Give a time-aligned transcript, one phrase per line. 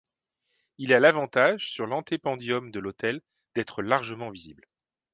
[0.79, 3.21] Il a l'avantage sur l'antependium de l'autel
[3.53, 4.67] d'être largement visible.